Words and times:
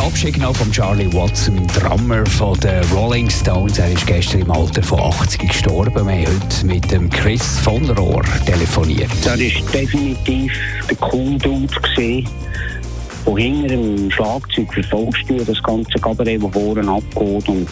heute 0.00 0.06
Abschied 0.06 0.36
von 0.36 0.72
Charlie 0.72 1.12
Watson, 1.12 1.66
Drummer 1.68 2.24
von 2.26 2.58
den 2.60 2.82
Rolling 2.92 3.28
Stones. 3.28 3.78
Er 3.78 3.92
ist 3.92 4.06
gestern 4.06 4.42
im 4.42 4.50
Alter 4.50 4.82
von 4.82 5.00
80 5.00 5.48
gestorben. 5.48 6.06
Wir 6.06 6.26
haben 6.26 6.26
heute 6.26 6.66
mit 6.66 6.90
dem 6.90 7.10
Chris 7.10 7.58
von 7.58 7.88
Rohr 7.90 8.22
telefoniert. 8.46 9.10
Das 9.24 9.38
war 9.40 9.72
definitiv 9.72 10.52
der 10.88 10.96
cool 11.12 11.36
gesehen, 11.38 12.28
der 13.26 13.36
hinter 13.36 13.68
dem 13.68 14.10
Schlagzeug 14.10 14.72
verfolgst 14.72 15.28
du 15.28 15.44
das 15.44 15.62
ganze 15.62 15.98
Kabarett, 15.98 16.42
das 16.42 16.52
vorne 16.52 16.90
abgeht 16.90 17.48
und 17.48 17.68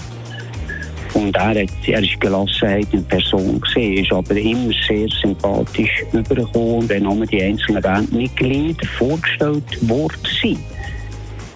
und 1.14 1.34
er, 1.36 1.48
hat, 1.48 1.69
er 1.86 2.02
ist 2.02 2.20
Gelassenheit 2.20 2.86
in 2.92 3.02
Person 3.05 3.58
gesehen, 3.62 4.05
ist 4.05 4.12
aber 4.12 4.36
immer 4.36 4.72
sehr 4.86 5.08
sympathisch 5.22 6.05
übergekommen, 6.12 6.86
wenn 6.88 7.05
nur 7.05 7.24
die 7.24 7.42
einzelnen 7.42 7.83
Bandmitglieder 7.83 8.86
vorgestellt 8.98 9.88
worden 9.88 10.20
sind. 10.41 10.58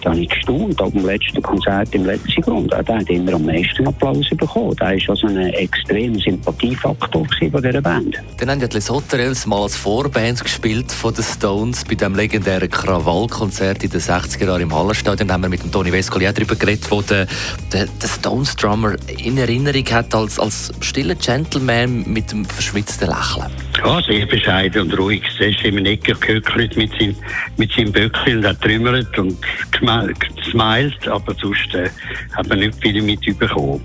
Da 0.03 0.09
habe 0.09 0.19
ich 0.19 0.29
gestaunt, 0.29 0.81
auf 0.81 0.91
dem 0.91 1.05
letzten 1.05 1.41
Konzert 1.41 1.95
im 1.95 2.05
letzten 2.05 2.41
Grund. 2.41 2.73
Der 2.73 2.85
hat 2.85 3.09
immer 3.09 3.35
am 3.35 3.45
meisten 3.45 3.87
Applaus 3.87 4.29
bekommen. 4.31 4.75
Der 4.75 4.87
war 4.87 5.09
also 5.09 5.27
ein 5.27 5.37
extremer 5.37 6.19
Sympathiefaktor 6.19 7.25
von 7.25 7.61
dieser 7.61 7.81
Band. 7.81 8.17
Dann 8.37 8.49
haben 8.49 8.59
ja 8.59 8.67
die 8.67 8.75
Lesoterels 8.75 9.45
mal 9.45 9.61
als 9.61 9.77
Vorband 9.77 10.43
gespielt 10.43 10.91
von 10.91 11.13
den 11.13 11.23
Stones 11.23 11.85
bei 11.85 11.95
dem 11.95 12.15
legendären 12.15 12.69
Krawallkonzert 12.69 13.81
in 13.85 13.91
den 13.91 14.01
60er 14.01 14.45
Jahren 14.45 14.61
im 14.63 14.75
Hallenstadion. 14.75 15.25
Da 15.25 15.35
haben 15.35 15.41
wir 15.43 15.49
mit 15.49 15.63
dem 15.63 15.71
Toni 15.71 15.91
Vescoli 15.91 16.27
auch 16.27 16.33
darüber 16.33 16.55
geredet, 16.55 16.91
wo 16.91 17.01
der, 17.01 17.25
der, 17.71 17.85
der 17.85 18.07
Stones-Drummer 18.07 18.95
in 19.23 19.37
Erinnerung 19.37 19.85
hat 19.85 20.13
als, 20.13 20.37
als 20.37 20.73
stiller 20.81 21.15
Gentleman 21.15 22.03
mit 22.07 22.29
dem 22.29 22.43
verschwitzten 22.43 23.07
Lächeln. 23.07 23.51
Ja, 23.83 24.01
sehr 24.01 24.25
bescheiden 24.25 24.83
und 24.83 24.97
ruhig. 24.97 25.23
Er 25.39 25.49
ist 25.49 25.61
immer 25.63 25.81
nicht 25.81 26.05
gehöckelt 26.05 26.77
mit 26.77 26.91
seinem, 26.91 27.15
mit 27.57 27.71
seinem 27.73 27.91
Böckchen 27.91 28.37
und 28.37 28.47
hat 28.47 28.61
trümmert 28.61 29.17
und 29.19 29.37
gesmiled, 29.71 31.07
aber 31.07 31.33
sonst 31.35 31.75
äh, 31.75 31.89
hat 32.33 32.47
man 32.47 32.59
nicht 32.59 32.81
viel 32.81 33.01
mit 33.01 33.19
bekommen. 33.37 33.83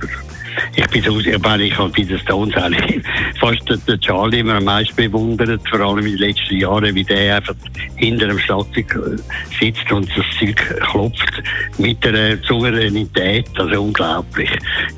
Ich 0.77 0.87
bin 0.89 1.03
so, 1.03 1.39
meine, 1.41 1.65
ich 1.65 1.77
habe 1.77 1.91
den 1.91 2.19
Stones 2.19 2.55
eigentlich 2.57 3.03
fast 3.41 3.69
den 3.69 4.01
Charlie 4.01 4.41
immer 4.41 4.55
am 4.55 4.65
meisten 4.65 4.97
bewundert, 4.97 5.61
vor 5.69 5.81
allem 5.81 6.07
in 6.07 6.17
den 6.17 6.19
letzten 6.19 6.57
Jahren, 6.57 6.95
wie 6.95 7.05
der 7.05 7.37
einfach 7.37 7.55
hinter 7.97 8.29
dem 8.29 8.39
Schlagzeug 8.39 8.95
äh, 8.95 9.17
sitzt 9.59 9.91
und 9.91 10.09
das 10.17 10.25
Zeug 10.39 10.57
klopft 10.81 11.43
mit 11.79 12.05
einer 12.07 12.37
Souveränität, 12.39 13.47
also 13.57 13.83
unglaublich. 13.83 14.51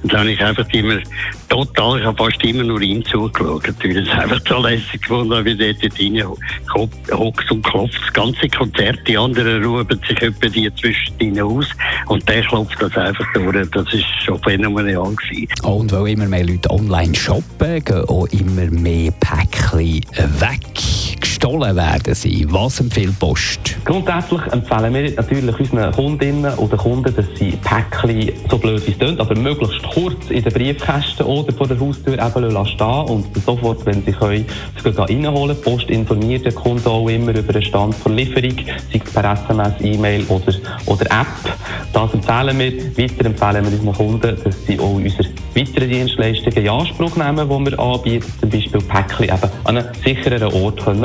Und 0.02 0.12
dann 0.12 0.20
habe 0.20 0.32
ich 0.32 0.42
einfach 0.42 0.68
immer 0.72 0.98
total, 1.48 1.98
ich 1.98 2.04
habe 2.06 2.16
fast 2.16 2.42
immer 2.44 2.62
nur 2.62 2.80
ihm 2.80 3.04
zugeschaut, 3.04 3.64
weil 3.82 3.96
es 3.96 4.08
einfach 4.10 4.40
so 4.48 4.62
lässig 4.62 5.02
gefunden 5.02 5.44
wie 5.44 5.54
der 5.54 5.74
dort 5.74 6.00
rein 6.00 6.24
hockt 7.12 7.50
und 7.50 7.62
klopft 7.64 8.00
das 8.02 8.12
ganze 8.12 8.48
Konzert, 8.48 9.00
die 9.06 9.18
anderen 9.18 9.64
ruhen 9.64 9.86
sich 10.08 10.22
etwa 10.22 10.48
die 10.48 10.72
zwischen 10.76 11.40
aus 11.40 11.66
und 12.06 12.26
der 12.28 12.42
klopft 12.42 12.80
das 12.80 12.96
einfach 12.96 13.26
durch, 13.34 13.70
das 13.70 13.92
ist 13.92 14.06
schon 14.24 14.40
phänomenal 14.42 15.14
gewesen. 15.14 15.48
Und 15.62 15.92
weil 15.92 16.08
immer 16.08 16.26
mehr 16.26 16.44
Leute 16.44 16.70
online 16.70 17.14
shoppen, 17.14 17.84
gehen 17.84 18.04
auch 18.08 18.26
immer 18.28 18.70
mehr 18.70 19.12
Päckchen 19.12 20.00
weg. 20.16 20.89
Gestohlen 21.40 21.74
werden 21.74 22.14
sie. 22.14 22.46
Was 22.50 22.80
empfiehlt 22.80 23.18
Post? 23.18 23.78
Grundsätzlich 23.86 24.42
empfehlen 24.52 24.92
wir 24.92 25.10
natürlich 25.12 25.58
unseren 25.58 25.90
Kundinnen 25.92 26.52
oder 26.58 26.76
Kunden, 26.76 27.16
dass 27.16 27.24
sie 27.38 27.52
Päckchen, 27.52 28.32
so 28.50 28.58
blöd 28.58 28.86
wie 28.86 28.90
es 28.90 28.98
klingt, 28.98 29.18
aber 29.18 29.34
möglichst 29.34 29.82
kurz 29.84 30.28
in 30.28 30.42
den 30.42 30.52
Briefkästen 30.52 31.24
oder 31.24 31.50
vor 31.54 31.66
der 31.66 31.80
Haustür 31.80 32.12
eben 32.12 32.66
stehen 32.66 33.04
und 33.06 33.24
sofort, 33.42 33.86
wenn 33.86 34.04
sie 34.04 34.12
können, 34.12 34.44
sie 34.84 34.88
reinholen. 34.90 35.56
Die 35.56 35.62
Post 35.62 35.88
informiert 35.88 36.44
den 36.44 36.54
Kunden 36.54 36.86
auch 36.86 37.08
immer 37.08 37.34
über 37.34 37.54
den 37.54 37.62
Stand 37.62 37.96
der 38.04 38.12
Lieferung, 38.12 38.56
sei 38.92 39.00
es 39.02 39.10
per 39.10 39.32
SMS, 39.32 39.72
E-Mail 39.80 40.24
oder, 40.28 40.52
oder 40.84 41.06
App. 41.06 41.56
Das 41.94 42.12
empfehlen 42.12 42.58
wir. 42.58 42.70
Weiter 42.98 43.24
empfehlen 43.24 43.64
wir 43.64 43.80
unseren 43.80 43.94
Kunden, 43.94 44.36
dass 44.44 44.66
sie 44.66 44.78
auch 44.78 44.94
unsere 44.94 45.24
weitere 45.54 45.88
Dienstleistungen 45.88 46.56
in 46.56 46.68
Anspruch 46.68 47.16
nehmen, 47.16 47.48
die 47.48 47.70
wir 47.70 47.78
anbieten, 47.78 48.32
zum 48.40 48.50
Beispiel 48.50 48.80
Päckchen 48.82 49.24
eben 49.24 49.50
an 49.64 49.78
einen 49.78 49.94
sichereren 50.04 50.52
Ort 50.52 50.84
können 50.84 51.04